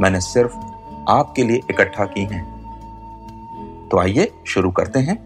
मैंने 0.00 0.20
सिर्फ़ 0.22 0.56
आपके 1.08 1.44
लिए 1.44 1.60
इकट्ठा 1.70 2.04
की 2.06 2.24
हैं। 2.24 2.44
तो 3.88 3.98
आइए 3.98 4.30
शुरू 4.46 4.70
करते 4.70 4.98
हैं। 5.00 5.16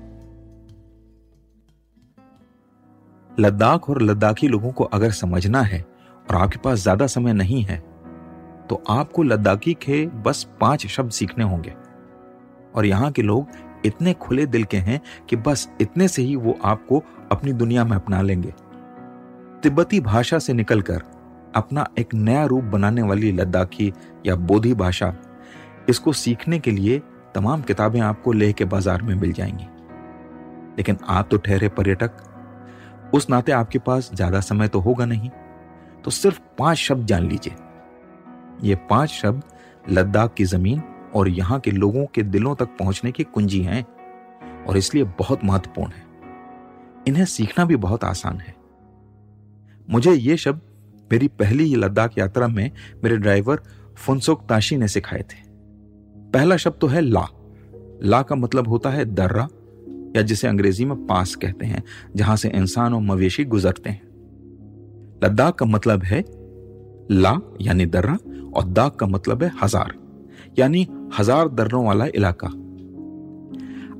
लद्दाख 3.31 3.89
और 3.91 4.03
लद्दाखी 4.03 4.49
लोगों 4.49 4.73
को 4.73 4.85
अगर 4.85 5.11
समझना 5.12 5.62
है 5.62 5.81
और 6.31 6.37
आपके 6.37 6.59
पास 6.59 6.79
ज़्यादा 6.79 7.07
समय 7.07 7.33
नहीं 7.33 7.62
है 7.62 7.79
तो 8.69 8.83
आपको 8.91 9.23
लद्दाखी 9.23 9.75
के 9.83 10.05
बस 10.23 10.47
पाँच 10.61 10.87
शब्द 10.87 11.11
सीखने 11.11 11.45
होंगे। 11.45 11.73
और 12.75 12.87
यहाँ 12.87 13.11
के 13.12 13.23
लोग 13.23 13.47
इतने 13.87 14.12
खुले 14.15 14.45
दिल 14.47 14.65
के 14.65 14.77
हैं 14.79 15.01
कि 15.29 15.37
बस 15.39 15.69
इतने 15.81 16.09
से 16.09 16.23
ही 16.23 16.37
वो 16.37 16.59
आपको 16.65 17.03
अपनी 17.33 17.53
दुनिया 17.53 17.84
में 17.84 17.97
अपना 17.97 18.21
लेंगे। 18.23 18.53
तिब्बती 19.62 20.01
भाषा 20.01 20.39
से 20.39 20.53
निकलकर 20.53 21.03
अपना 21.56 21.87
एक 21.98 22.15
नया 22.15 22.45
रूप 22.45 22.65
बनाने 22.65 23.03
वाली 23.03 23.33
लद्दाखी 23.33 23.93
या 24.27 24.34
बोधी 24.37 24.75
भाषा। 24.75 25.15
इसको 25.89 26.12
सीखने 26.12 26.59
के 26.59 26.70
लिए 26.70 26.98
तमाम 27.34 27.62
किताबें 27.62 28.01
आपको 28.01 28.33
लेह 28.33 28.53
के 28.53 28.65
बाज़ार 28.65 29.03
में 29.03 29.15
मिल 29.15 29.33
जाएँगी। 29.33 29.65
लेकिन 30.78 30.98
आप 31.09 31.28
तो 31.31 31.37
ठहरे 31.37 31.69
पर्यटक। 31.69 33.11
उस 33.15 33.28
नाते 33.31 33.53
आपके 33.53 33.78
पास 33.78 34.11
ज़्यादा 34.15 34.41
समय 34.41 34.69
तो 34.69 34.81
होगा 34.81 35.05
नहीं। 35.05 35.31
तो 36.05 36.11
सिर्फ़ 36.11 36.41
पाँच 36.59 36.78
शब्द 36.78 37.06
जान 37.06 37.28
लीजिए। 37.28 37.55
ये 38.62 38.75
पाँच 38.91 39.11
शब्द 39.11 39.43
लद्दाख 39.91 40.34
की 40.34 40.45
ज़मीन 40.45 40.83
और 41.15 41.28
यहाँ 41.28 41.59
के 41.61 41.71
लोगों 41.71 42.05
के 42.06 42.23
दिलों 42.23 42.55
तक 42.55 42.77
पहुँचने 42.78 43.12
की 43.12 43.25
कुंजी 43.25 43.61
हैं 43.62 43.84
और 44.67 44.77
इसलिए 44.77 45.05
बहुत 45.19 45.45
महत्वपूर्ण 45.45 45.93
है। 45.93 46.09
इन्हें 47.09 47.25
सीखना 47.25 47.65
भी 47.65 47.77
बहुत 47.77 48.05
आसान 48.05 48.41
है। 48.41 48.55
मुझे 49.91 50.12
ये 50.12 50.37
शब्द 50.37 50.61
मेरी 51.12 51.28
पहली 51.28 51.75
लद्दाख 51.77 52.19
यात्रा 52.19 52.48
में 52.48 52.70
मेरे 53.05 53.16
ड्राइवर 53.16 53.61
फुनसुक 53.97 54.44
ताशी 54.48 54.77
ने 54.77 54.89
सिखाए 54.89 55.22
थे। 55.22 55.48
पहला 56.33 56.56
शब्द 56.56 56.77
तो 56.80 56.86
है 56.86 57.00
ला। 57.00 57.27
ला 58.03 58.20
का 58.22 58.34
मतलब 58.34 58.69
होता 58.69 58.91
है 58.91 59.05
दर्रा, 59.05 59.48
या 60.16 60.22
जिसे 60.22 60.48
अंग्रेज़ी 60.48 60.84
में 60.84 60.97
पास 61.06 61.34
कहते 61.34 61.66
हैं, 61.66 61.83
जहाँ 62.16 62.36
से 62.36 62.48
इंसान 62.48 62.94
और 62.94 63.00
मवेशी 63.03 63.44
गुजरते 63.44 63.91
हैं। 63.91 64.03
लद्दाख 65.25 65.54
का 65.54 65.66
मतलब 65.66 66.03
है 66.03 66.25
ला, 67.12 67.38
यानी 67.60 67.87
दर्रा, 67.87 68.16
और 68.54 68.65
दाग 68.66 68.91
का 68.91 69.06
मतलब 69.06 69.43
है 69.43 69.50
हज़ार, 69.62 69.93
यानी 70.59 70.87
हज़ार 71.19 71.49
दर्रों 71.49 71.84
वाला 71.87 72.06
इलाका। 72.06 72.49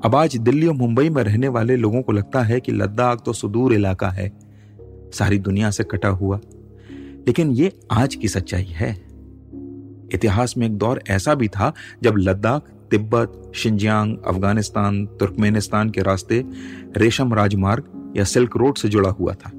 अब 0.05 0.15
आज 0.15 0.35
दिल्ली 0.37 0.67
और 0.67 0.73
मुंबई 0.73 1.09
में 1.09 1.21
रहने 1.23 1.47
वाले 1.47 1.75
लोगों 1.75 2.01
को 2.01 2.11
लगता 2.11 2.41
है 2.41 2.59
कि 2.59 2.71
लद्दाख 2.71 3.21
तो 3.25 3.33
सुदूर 3.33 3.73
इलाका 3.73 4.09
है। 4.09 4.31
सारी 5.13 5.39
दुनिया 5.39 5.69
से 5.71 5.83
कटा 5.83 6.09
हुआ 6.09 6.39
लेकिन 7.27 7.51
ये 7.51 7.79
आज 7.91 8.15
की 8.15 8.27
सच्चाई 8.27 8.63
है। 8.63 8.91
इतिहास 10.13 10.57
में 10.57 10.67
एक 10.67 10.77
दौर 10.77 11.03
ऐसा 11.09 11.35
भी 11.35 11.47
था 11.47 11.73
जब 12.03 12.15
Ladakh, 12.17 12.61
Tibet 12.91 13.51
Xinjiang 13.55 14.17
Afghanistan, 14.27 15.05
Turkmenistan 15.05 15.89
के 15.89 16.01
रास्ते 16.01 16.45
रेशम 16.97 17.33
राजमार्ग 17.33 18.13
या 18.17 18.23
सिल्क 18.23 18.57
रोड 18.57 18.77
से 18.77 18.89
जुड़ा 18.89 19.09
हुआ 19.09 19.33
था। 19.33 19.51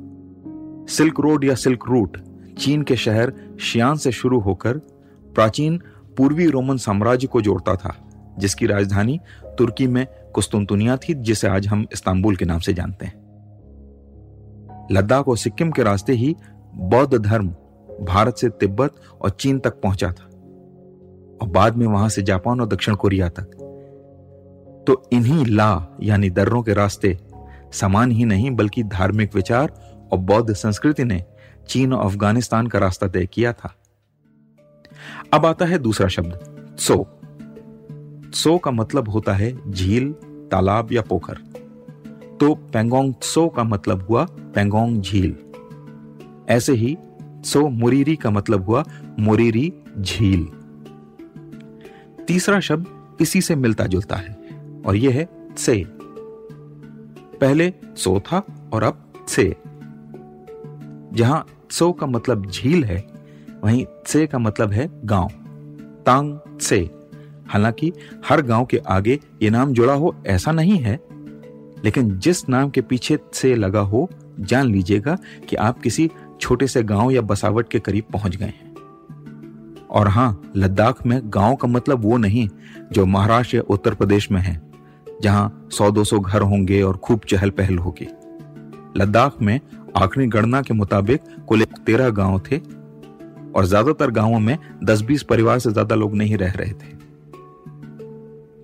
सिल्क 0.88 1.20
रोड 1.20 1.44
या 1.44 1.54
सिल्क 1.54 1.84
रूट 1.88 2.18
चीन 2.58 2.82
के 2.82 2.96
शहर 2.96 3.32
शियान 3.60 3.96
से 3.96 4.12
शुरू 4.12 4.40
होकर 4.40 4.78
प्राचीन 5.34 5.80
पूर्वी 6.16 6.46
रोमन 6.46 6.76
साम्राज्य 6.76 7.26
को 7.26 7.40
जोड़ता 7.40 7.74
था, 7.76 7.96
जिसकी 8.38 8.66
राजधानी 8.66 9.20
तुर्की 9.58 9.86
में 9.86 10.06
कुस्तुनतुनिया 10.34 10.96
थी, 10.96 11.14
जिसे 11.14 11.48
आज 11.48 11.66
हम 11.66 11.86
इस्तांबुल 11.92 12.36
के 12.36 12.44
नाम 12.44 12.58
से 12.58 12.74
जानते 12.74 13.06
हैं। 13.06 13.22
लद्दाख 14.92 15.28
और 15.28 15.36
सिक्किम 15.36 15.70
के 15.70 15.82
रास्ते 15.82 16.12
ही 16.12 16.36
बौद्ध 16.74 17.18
धर्म 17.18 17.48
भारत 18.00 18.36
से 18.36 18.48
तिब्बत 18.48 18.94
और 19.20 19.30
चीन 19.30 19.58
तक 19.58 19.80
पहुँचा 19.80 20.08
था 20.08 20.24
और 21.42 21.48
बाद 21.48 21.76
में 21.76 21.86
वहाँ 21.86 22.08
से 22.08 22.22
जापान 22.22 22.60
और 22.60 22.66
दक्षिण 22.66 22.94
कोरिया 22.94 23.28
तक। 23.28 23.58
तो 24.86 25.08
इन्हीं 25.12 25.46
ला 25.46 25.86
यानी 26.02 26.30
दर्रों 26.30 26.62
के 26.62 26.74
रास्ते 26.74 27.18
समान 27.72 28.10
ही 28.10 28.24
नहीं, 28.24 28.50
बल्कि 28.50 28.82
धार्मिक 28.82 29.34
विचार 29.34 29.72
और 30.12 30.18
बौद्ध 30.18 30.54
संस्कृति 30.54 31.04
ने 31.04 31.24
चीन 31.68 31.92
और 31.92 32.04
अफ़गानिस्तान 32.04 32.66
का 32.66 32.78
रास्ता 32.78 33.08
तय 33.08 33.26
किया 33.26 33.52
था। 33.52 33.74
अब 35.32 35.46
आता 35.46 35.64
है 35.64 35.78
दूसरा 35.78 36.08
शब्द, 36.08 36.38
सो। 36.78 37.06
सो 38.34 38.58
का 38.58 38.70
मतलब 38.70 39.08
होता 39.08 39.32
है 39.32 39.72
झील, 39.72 40.12
तालाब 40.50 40.92
या 40.92 41.02
पोखर। 41.02 41.34
तो 42.40 42.54
पेंगोंग 42.54 43.14
सो 43.22 43.48
का 43.48 43.64
मतलब 43.64 44.06
हुआ 44.08 44.26
पेंगोंग 44.30 45.02
झील। 45.02 45.36
ऐसे 46.48 46.72
ही 46.72 46.96
सो 47.44 47.68
मुरीरी 47.68 48.16
का 48.16 48.30
मतलब 48.30 48.62
हुआ 48.62 48.84
मुरीरी 49.18 49.72
झील। 50.00 50.44
तीसरा 52.24 52.60
शब्द 52.60 52.86
इसी 53.20 53.40
से 53.40 53.56
मिलता 53.56 53.86
जुलता 53.86 54.16
है 54.16 54.32
और 54.86 54.96
यह 54.96 55.14
है 55.14 55.28
से। 55.56 55.84
पहले 57.40 57.72
सो 57.96 58.20
था 58.20 58.42
और 58.72 58.82
अब 58.82 59.12
से। 59.28 59.56
जहाँ 61.12 61.46
सो 61.70 61.92
का 61.92 62.06
मतलब 62.06 62.46
झील 62.46 62.84
है, 62.84 63.04
वहीं 63.64 63.86
से 64.06 64.26
का 64.26 64.38
मतलब 64.38 64.72
है 64.72 64.90
गाँव। 65.04 65.28
तांग 66.06 66.38
से। 66.60 66.90
हालाँकि 67.46 67.92
हर 68.28 68.42
गाँव 68.42 68.64
के 68.64 68.78
आगे 68.78 69.18
ये 69.42 69.50
नाम 69.50 69.72
जुड़ा 69.72 69.94
हो 69.94 70.14
ऐसा 70.26 70.52
नहीं 70.52 70.78
है, 70.78 71.00
लेकिन 71.84 72.18
जिस 72.18 72.48
नाम 72.48 72.70
के 72.70 72.80
पीछे 72.80 73.18
से 73.32 73.54
लगा 73.54 73.80
हो, 73.80 74.08
जान 74.40 74.66
लीजिएगा 74.66 75.16
कि 75.48 75.56
आप 75.56 75.80
किसी 75.80 76.10
छोटे 76.42 76.66
से 76.66 76.82
गाँव 76.82 77.10
या 77.10 77.20
बसावट 77.22 77.68
के 77.68 77.78
करीब 77.78 78.04
पहुँच 78.12 78.36
गए 78.36 78.46
हैं। 78.46 78.70
और 79.90 80.08
हाँ, 80.08 80.52
लद्दाख 80.56 81.04
में 81.06 81.20
गाँव 81.24 81.54
का 81.56 81.68
मतलब 81.68 82.04
वो 82.04 82.16
नहीं, 82.16 82.48
जो 82.92 83.06
महाराष्ट्र 83.06 83.56
या 83.56 83.62
उत्तर 83.64 83.94
प्रदेश 83.94 84.30
में 84.30 84.40
है, 84.40 84.60
जहाँ 85.22 85.68
सौ 85.72 85.90
दो 85.90 86.04
सौ 86.04 86.18
घर 86.18 86.42
होंगे 86.42 86.82
और 86.82 86.96
खूब 86.96 87.20
चहल 87.28 87.50
पहल 87.50 87.78
होगी। 87.78 88.06
लद्दाख 88.96 89.40
में 89.42 89.58
आखिरी 89.96 90.26
गणना 90.26 90.62
के 90.62 90.74
मुताबिक 90.74 91.22
कुल 91.48 91.64
तेरह 91.64 92.10
गाँव 92.10 92.38
थे, 92.40 92.58
और 93.52 93.64
ज़्यादातर 93.64 94.10
गाँवों 94.10 94.38
में 94.40 94.56
दस 94.84 95.00
बीस 95.00 95.22
परिवार 95.22 95.58
से 95.58 95.70
ज़्यादा 95.70 95.94
लोग 95.94 96.14
नहीं 96.14 96.36
रह 96.36 96.52
रहे 96.52 96.72
थे। 96.72 96.90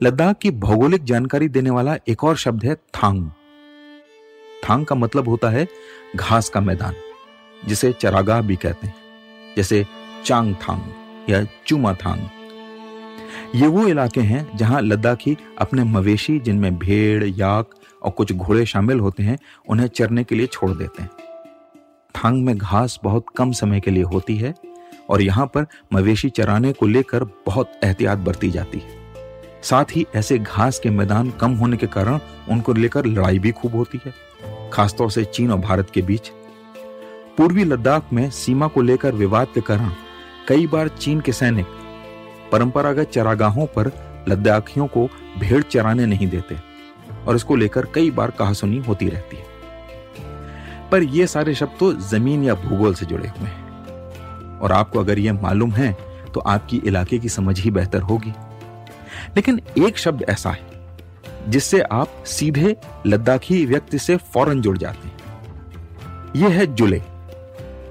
लद्दाख 0.03 0.39
की 0.39 0.51
भौगोलिक 0.53 1.05
जानकारी 1.05 1.49
देने 1.49 1.71
वाला 1.71 1.97
एक 2.09 2.25
और 2.25 2.37
शब्द 2.37 2.65
है 2.65 2.75
थांग। 2.75 3.29
थांग 4.65 4.87
का 4.87 4.95
मतलब 4.95 5.29
होता 5.29 5.49
है 5.49 5.67
घास 6.17 6.49
का 6.49 6.61
मैदान। 6.61 6.95
जिसे 7.67 7.93
चरागाह 7.93 8.41
भी 8.41 8.57
कहते 8.57 8.87
हैं, 8.87 8.95
जैसे 9.57 9.85
चांग 10.25 10.55
थांग 10.63 11.31
या 11.31 11.45
चुमा 11.67 11.93
थांग 11.97 12.29
ये 13.55 13.67
वो 13.67 13.87
इलाके 13.89 14.21
हैं 14.21 14.57
जहाँ 14.57 14.81
लद्दाखी 14.83 15.37
अपने 15.59 15.85
मवेशी, 15.85 16.39
जिनमें 16.39 16.79
भेड़, 16.79 17.25
याक 17.27 17.71
और 18.03 18.11
कुछ 18.11 18.33
घोड़े 18.33 18.65
शामिल 18.67 19.01
होते 19.01 19.23
हैं, 19.23 19.39
उन्हें 19.69 19.87
चरने 19.89 20.25
के 20.25 20.35
लिए 20.35 20.47
छोड़ 20.47 20.71
देते 20.71 21.03
हैं। 21.03 21.11
थांग 22.15 22.45
में 22.45 22.57
घास 22.57 22.99
बहुत 23.05 23.27
कम 23.37 23.53
समय 23.53 23.81
के 23.81 23.91
लिए 23.91 24.03
होती 24.05 24.37
है 24.37 24.55
और 25.11 25.23
यहाँ 25.23 25.47
पर 25.47 25.67
मवेशी 25.93 26.31
चराने 26.31 26.73
को 26.73 26.87
लेकर 26.87 27.25
बहुत 27.47 27.81
एहतियात 27.85 28.19
बरती 28.19 28.51
जाती 28.51 28.79
है। 28.79 28.97
साथ 29.63 29.97
ही 29.97 30.07
ऐसे 30.17 30.39
घास 30.39 30.79
के 30.79 30.91
मैदान 30.91 31.31
कम 31.31 31.55
होने 31.55 31.77
के 31.77 31.87
कारण 31.87 32.19
उनको 32.51 32.73
लेकर 32.73 33.07
लड़ाई 33.07 33.39
भी 33.39 33.53
खूब 33.53 33.75
होती 33.75 34.01
है, 34.07 34.13
खासतौर 34.73 35.11
से 35.11 35.25
चीन 35.25 35.51
और 35.51 35.59
भारत 35.59 35.91
के 35.91 36.03
बीच। 36.03 36.31
पूर्वी 37.39 37.65
लद्दाख 37.65 38.13
में 38.13 38.31
सीमा 38.31 38.67
को 38.67 38.83
लेकर 38.83 39.15
विवाद 39.15 39.49
के 39.55 39.61
कारण 39.61 39.91
कई 40.49 40.67
बार 40.67 40.89
चीन 40.89 41.21
के 41.21 41.33
सैनिक 41.33 41.67
परंपरागत 42.53 43.11
चरागाहों 43.11 43.67
पर 43.67 43.91
लद्दाखियों 44.29 44.87
को 44.87 45.05
भेड़ 45.39 45.63
चराने 45.63 46.07
नहीं 46.07 46.27
देते 46.27 46.57
और 47.27 47.37
इसको 47.37 47.57
लेकर 47.57 47.87
कई 47.95 48.11
बार 48.11 48.31
कहासुनी 48.31 48.79
होती 48.79 49.09
रहती 49.09 49.37
है। 49.37 49.45
पर 50.91 51.03
ये 51.03 51.27
सारे 51.27 51.55
शब्द 51.55 51.77
तो 51.81 51.93
ज़मीन 51.93 52.43
या 52.45 52.55
भूगोल 52.55 52.95
से 52.95 53.07
जुड़े 53.07 53.29
हुए 53.29 53.49
हैं। 53.49 54.59
और 54.59 54.73
आपको 54.73 55.01
अगर 55.01 55.19
यह 55.19 55.33
मालूम 55.33 55.73
है 55.73 55.93
तो 56.35 56.41
आपकी 56.41 56.77
इलाके 56.85 57.19
की 57.19 57.29
समझ 57.29 57.59
ही 57.61 57.71
बेहतर 57.71 58.03
होगी। 58.03 58.33
लेकिन 59.37 59.61
एक 59.79 59.99
शब्द 59.99 60.25
ऐसा 60.29 60.51
है, 60.51 60.67
जिससे 61.49 61.81
आप 61.81 62.25
सीधे 62.27 62.75
लद्दाखी 63.07 63.65
व्यक्ति 63.67 63.99
से 63.99 64.17
फ़ौरन 64.17 64.61
जुड़ 64.61 64.77
जाते 64.79 65.09
हैं। 65.09 65.17
यह 66.37 66.59
है 66.59 66.67
जुले। 66.75 67.03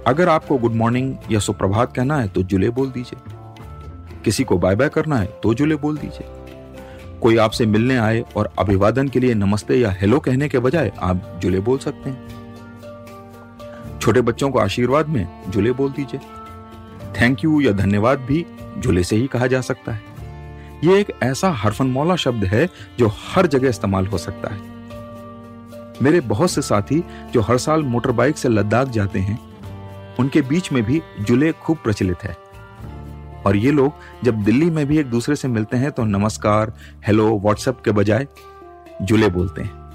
अगर 0.08 0.30
आपको 0.30 0.58
गुड 0.58 0.74
मॉर्निंग 0.74 1.16
या 1.32 1.40
सुप्रभात 1.40 1.96
कहना 1.96 2.18
है 2.18 2.28
तो 2.28 2.42
जुले 2.44 2.70
बोल 2.70 2.90
दीजिए। 2.92 3.20
किसी 4.26 4.44
को 4.44 4.58
बाय 4.58 4.76
बाय 4.76 4.90
करना 4.90 5.16
है 5.16 5.26
तो 5.44 5.54
जुले 5.54 5.76
बोल 5.76 5.98
दीजिए। 5.98 6.28
कोई 7.22 7.38
आपसे 7.38 7.66
मिलने 7.66 7.98
आए 7.98 8.24
और 8.38 8.50
अभिवादन 8.60 9.08
के 9.08 9.20
लिए 9.20 9.34
नमस्ते 9.34 9.76
या 9.76 9.92
हेलो 9.92 10.20
कहने 10.20 10.50
के 10.50 10.60
बजाय, 10.60 10.92
आप 11.00 11.40
जुले 11.42 11.60
बोल 11.60 11.78
सकते 11.78 12.10
हैं। 12.10 12.28
छोटे 14.00 14.22
बच्चों 14.22 14.50
को 14.50 14.60
आशीर्वाद 14.60 15.10
में 15.10 15.28
जुले 15.50 15.72
बोल 15.72 15.92
दीजिए। 15.92 16.20
थैंक 17.20 17.44
यू 17.44 17.60
या 17.62 17.72
धन्यवाद 17.72 18.20
भी 18.20 18.46
जुले 18.78 19.04
से 19.04 19.16
ही 19.16 19.28
कहा 19.28 19.48
जा 19.48 19.62
सकता 19.62 19.92
है। 19.92 20.02
ये 20.84 21.00
एक 21.00 21.12
ऐसा 21.24 21.50
हरफनमौला 21.54 22.16
शब्द 22.16 22.44
है 22.44 22.68
जो 23.00 23.12
हर 23.28 23.48
जगह 23.48 23.70
इस्तेमाल 23.70 24.08
हो 24.08 24.18
सकता 24.18 24.54
है। 24.54 24.60
मेरे 26.02 26.20
बहुत 26.22 26.52
से 26.52 26.62
साथी 26.62 27.04
जो 27.34 27.42
हर 27.42 27.58
साल 27.58 27.84
मोटर 27.84 28.12
बाइक 28.12 28.38
से 28.38 28.50
लद्दाख 28.50 28.88
जाते 28.88 29.20
हैं 29.20 29.47
उनके 30.20 30.42
बीच 30.42 30.72
में 30.72 30.84
भी 30.84 31.02
जुले 31.22 31.52
खूब 31.52 31.78
प्रचलित 31.78 32.24
है। 32.24 32.36
और 33.46 33.56
ये 33.56 33.72
लोग 33.72 33.94
जब 34.24 34.44
दिल्ली 34.44 34.70
में 34.70 34.86
भी 34.86 34.98
एक 34.98 35.06
दूसरे 35.06 35.36
से 35.36 35.48
मिलते 35.48 35.78
हैं 35.78 35.92
तो 35.92 36.04
नमस्कार, 36.04 36.74
हेलो, 37.08 37.40
व्हाट्सएप 37.40 37.82
के 37.86 37.92
बजाय 37.92 38.28
जुले 39.02 39.30
बोलते 39.30 39.62
हैं। 39.62 39.88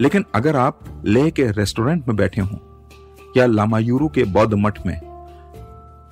लेकिन 0.00 0.24
अगर 0.34 0.56
आप 0.56 1.02
लेह 1.04 1.30
के 1.30 1.50
रेस्टोरेंट 1.50 2.08
में 2.08 2.16
बैठे 2.16 2.40
हों, 2.40 2.58
या 3.36 3.46
लामायूरू 3.46 4.08
के 4.08 4.24
बौद्ध 4.24 4.54
मठ 4.54 4.86
में, 4.86 5.00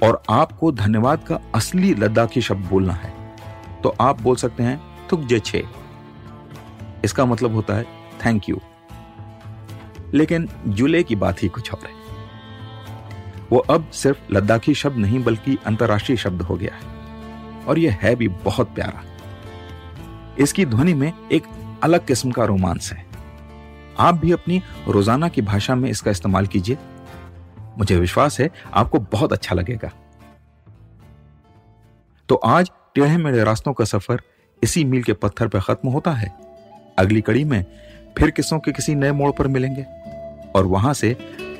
और 0.02 0.22
आपको 0.30 0.72
धन्यवाद 0.72 1.24
का 1.26 1.38
असली 1.54 1.94
लद्दाखी 1.94 2.40
शब्द 2.40 2.66
बोलना 2.66 2.92
है 2.92 3.36
तो 3.82 3.94
आप 4.00 4.20
बोल 4.22 4.36
सकते 4.36 4.62
हैं 4.62 4.80
थुक 5.12 5.20
जे 5.20 5.40
छे। 5.40 5.64
इसका 7.04 7.24
मतलब 7.24 7.54
होता 7.54 7.74
है, 7.74 7.84
थैंक 8.26 8.48
यू। 8.48 8.60
लेकिन 10.14 10.48
जुले 10.66 11.02
की 11.02 11.16
बात 11.16 11.42
ही 11.42 11.48
कुछ 11.48 11.72
और 11.72 11.86
है। 11.86 11.99
वो 13.52 13.58
अब 13.58 13.90
सिर्फ़ 13.90 14.18
लद्दाखी 14.32 14.74
शब्द 14.74 14.96
नहीं, 14.96 15.24
बल्कि 15.24 15.58
अंतर्राष्ट्रीय 15.66 16.18
शब्द 16.18 16.42
हो 16.42 16.56
गया 16.56 16.74
है। 16.74 17.64
और 17.64 17.78
यह 17.78 17.98
है 18.02 18.14
भी 18.16 18.28
बहुत 18.28 18.74
प्यारा। 18.74 19.02
इसकी 20.38 20.66
ध्वनि 20.66 20.94
में 20.94 21.12
एक 21.32 21.42
अलग 21.82 22.06
किस्म 22.06 22.30
का 22.30 22.44
रोमांस 22.44 22.92
है। 22.92 23.06
आप 23.98 24.14
भी 24.14 24.32
अपनी 24.32 24.62
रोज़ाना 24.88 25.28
की 25.28 25.42
भाषा 25.42 25.74
में 25.74 25.90
इसका 25.90 26.10
इस्तेमाल 26.10 26.46
कीजिए। 26.46 26.76
मुझे 27.78 27.96
विश्वास 27.96 28.40
है, 28.40 28.50
आपको 28.74 28.98
बहुत 28.98 29.32
अच्छा 29.32 29.54
लगेगा। 29.54 29.90
तो 32.28 32.34
आज 32.34 32.70
टेढ़े 32.94 33.16
मेढ़े 33.16 33.44
रास्तों 33.44 33.72
का 33.72 33.84
सफ़र 33.84 34.22
इसी 34.62 34.84
मील 34.84 35.02
के 35.02 35.12
पत्थर 35.12 35.48
पर 35.48 35.60
खत्म 35.60 35.88
होता 35.88 36.10
है। 36.10 36.28
अगली 36.98 37.20
कड़ी 37.20 37.44
में 37.44 37.64
फिर 38.18 38.30
किस्सों 38.30 38.58
के 38.58 38.72
किसी 38.72 38.94
नए 38.94 39.12
मोड़ 39.12 39.32
पर 39.32 39.48
मिलेंगे। 39.48 39.82
और 40.56 40.66
वहाँ 40.66 40.94
से 40.94 41.16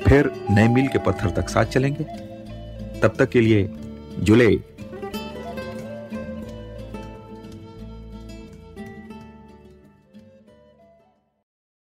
फिर 0.07 0.31
नए 0.49 0.67
मील 0.67 0.87
के 0.87 0.99
पत्थर 0.99 1.29
तक 1.29 1.49
साथ 1.49 1.65
चलेंगे। 1.65 2.03
तब 2.99 3.13
तक 3.19 3.29
के 3.29 3.41
लिए 3.41 3.69
जुले 4.19 4.47